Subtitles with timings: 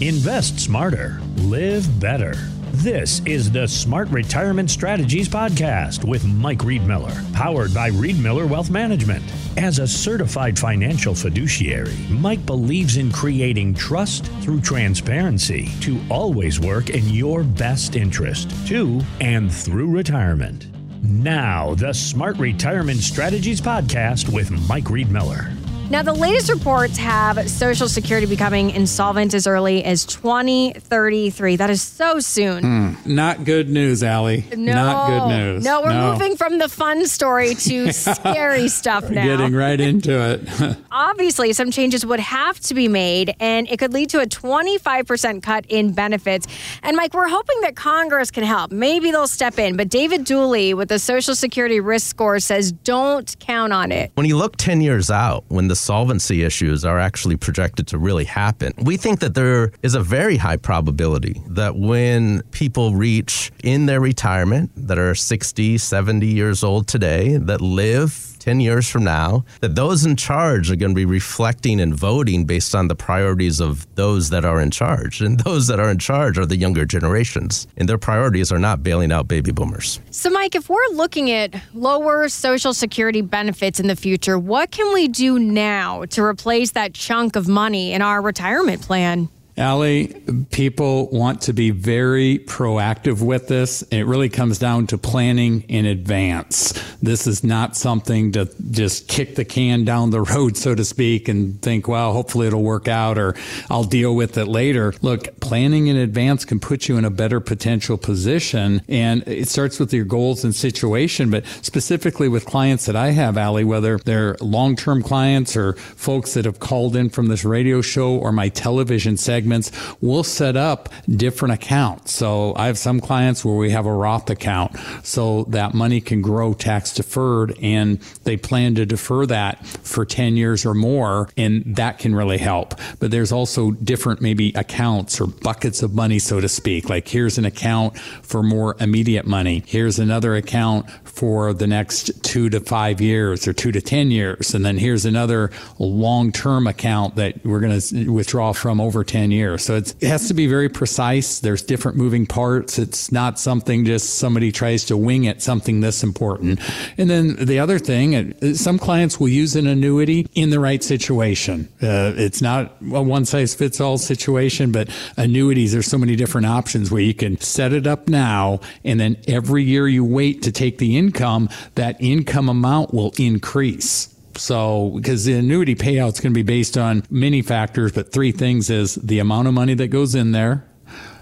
[0.00, 2.34] Invest smarter, live better.
[2.72, 9.22] This is the Smart Retirement Strategies Podcast with Mike Riedmiller, powered by Riedmiller Wealth Management.
[9.56, 16.90] As a certified financial fiduciary, Mike believes in creating trust through transparency to always work
[16.90, 20.66] in your best interest to and through retirement.
[21.04, 25.63] Now, the Smart Retirement Strategies Podcast with Mike Riedmiller.
[25.90, 31.56] Now, the latest reports have Social Security becoming insolvent as early as 2033.
[31.56, 32.62] That is so soon.
[32.62, 34.46] Mm, not good news, Allie.
[34.56, 35.64] No, not good news.
[35.64, 36.12] No, we're no.
[36.12, 39.24] moving from the fun story to scary stuff now.
[39.24, 40.78] Getting right into it.
[40.90, 45.42] Obviously, some changes would have to be made, and it could lead to a 25%
[45.42, 46.46] cut in benefits.
[46.82, 48.72] And Mike, we're hoping that Congress can help.
[48.72, 49.76] Maybe they'll step in.
[49.76, 54.12] But David Dooley with the Social Security risk score says don't count on it.
[54.14, 57.98] When you look 10 years out, when the the solvency issues are actually projected to
[57.98, 58.72] really happen.
[58.80, 64.00] We think that there is a very high probability that when people reach in their
[64.00, 69.74] retirement that are 60, 70 years old today, that live 10 years from now, that
[69.74, 73.86] those in charge are going to be reflecting and voting based on the priorities of
[73.94, 75.22] those that are in charge.
[75.22, 77.66] And those that are in charge are the younger generations.
[77.78, 79.98] And their priorities are not bailing out baby boomers.
[80.10, 84.92] So, Mike, if we're looking at lower Social Security benefits in the future, what can
[84.92, 89.30] we do now to replace that chunk of money in our retirement plan?
[89.56, 90.08] Allie,
[90.50, 93.82] people want to be very proactive with this.
[93.82, 96.72] It really comes down to planning in advance.
[97.00, 101.28] This is not something to just kick the can down the road, so to speak,
[101.28, 103.36] and think, well, hopefully it'll work out or
[103.70, 104.92] I'll deal with it later.
[105.02, 108.82] Look, planning in advance can put you in a better potential position.
[108.88, 111.30] And it starts with your goals and situation.
[111.30, 116.34] But specifically with clients that I have, Allie, whether they're long term clients or folks
[116.34, 120.56] that have called in from this radio show or my television segment, segments, we'll set
[120.56, 122.12] up different accounts.
[122.12, 126.22] So I have some clients where we have a Roth account so that money can
[126.22, 131.28] grow tax deferred and they plan to defer that for 10 years or more.
[131.36, 132.74] And that can really help.
[133.00, 136.88] But there's also different maybe accounts or buckets of money, so to speak.
[136.88, 139.62] Like here's an account for more immediate money.
[139.66, 144.54] Here's another account for the next two to five years or two to 10 years.
[144.54, 149.30] And then here's another long term account that we're going to withdraw from over 10
[149.34, 149.64] years.
[149.64, 151.40] So it has to be very precise.
[151.40, 152.78] There's different moving parts.
[152.78, 156.60] It's not something just somebody tries to wing it, something this important.
[156.96, 161.68] And then the other thing, some clients will use an annuity in the right situation.
[161.82, 166.46] Uh, it's not a one size fits all situation, but annuities, there's so many different
[166.46, 170.52] options where you can set it up now and then every year you wait to
[170.52, 174.13] take the income, that income amount will increase.
[174.36, 178.32] So, because the annuity payout is going to be based on many factors, but three
[178.32, 180.66] things is the amount of money that goes in there.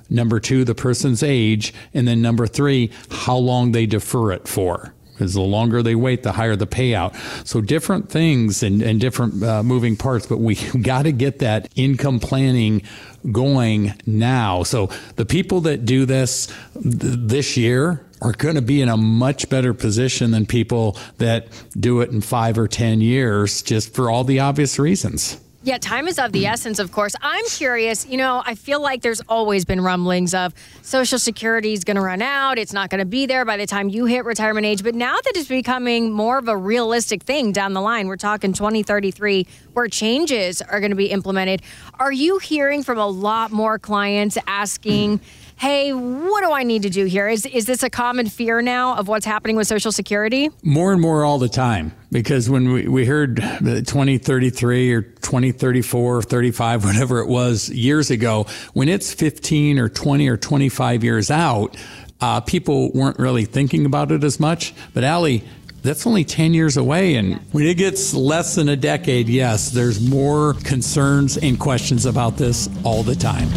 [0.09, 1.73] Number two, the person's age.
[1.95, 6.23] And then number three, how long they defer it for because the longer they wait,
[6.23, 7.15] the higher the payout.
[7.47, 11.69] So different things and, and different uh, moving parts, but we got to get that
[11.77, 12.83] income planning
[13.31, 14.63] going now.
[14.65, 18.97] So the people that do this th- this year are going to be in a
[18.97, 21.49] much better position than people that
[21.79, 25.41] do it in five or 10 years just for all the obvious reasons.
[25.65, 27.15] Yeah, time is of the essence, of course.
[27.23, 30.53] I'm curious, you know, I feel like there's always been rumblings of
[30.83, 32.59] Social Security is going to run out.
[32.59, 34.83] It's not going to be there by the time you hit retirement age.
[34.83, 38.53] But now that it's becoming more of a realistic thing down the line, we're talking
[38.53, 41.63] 2033, where changes are going to be implemented.
[42.01, 45.21] Are you hearing from a lot more clients asking,
[45.63, 47.29] hey, what do I need to do here?
[47.29, 50.51] Is, is this a common fear now of what's happening with Social Security?
[50.65, 51.93] More and more all the time.
[52.11, 58.47] Because when we, we heard 2033 or 2034 or 35, whatever it was years ago,
[58.73, 61.77] when it's 15 or 20 or 25 years out,
[62.21, 64.75] uh, people weren't really thinking about it as much.
[64.95, 65.45] But Allie,
[65.83, 67.15] that's only 10 years away.
[67.15, 72.37] And when it gets less than a decade, yes, there's more concerns and questions about
[72.37, 73.49] this all the time.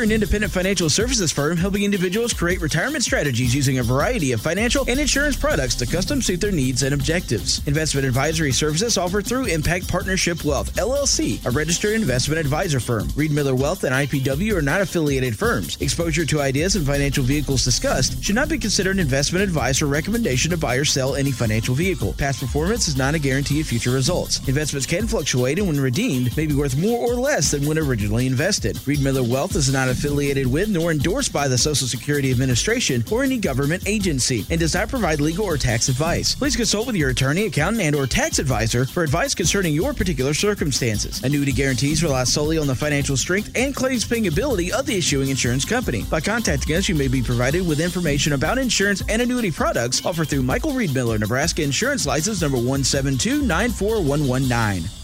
[0.00, 4.82] An independent financial services firm helping individuals create retirement strategies using a variety of financial
[4.88, 7.60] and insurance products to custom suit their needs and objectives.
[7.68, 13.08] Investment advisory services offered through Impact Partnership Wealth, LLC, a registered investment advisor firm.
[13.08, 15.76] Riedmiller Wealth and IPW are not affiliated firms.
[15.82, 20.50] Exposure to ideas and financial vehicles discussed should not be considered investment advice or recommendation
[20.50, 22.14] to buy or sell any financial vehicle.
[22.14, 24.40] Past performance is not a guarantee of future results.
[24.48, 28.26] Investments can fluctuate and when redeemed may be worth more or less than when originally
[28.26, 28.76] invested.
[28.76, 33.38] Riedmiller Wealth is not affiliated with nor endorsed by the Social Security Administration or any
[33.38, 36.34] government agency and does not provide legal or tax advice.
[36.34, 40.32] Please consult with your attorney, accountant, and or tax advisor for advice concerning your particular
[40.32, 41.22] circumstances.
[41.22, 45.28] Annuity guarantees rely solely on the financial strength and claims paying ability of the issuing
[45.28, 46.04] insurance company.
[46.04, 50.28] By contacting us, you may be provided with information about insurance and annuity products offered
[50.28, 54.99] through Michael Riedmiller, Nebraska Insurance License number 17294119.